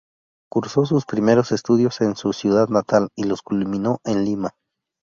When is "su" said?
2.15-2.33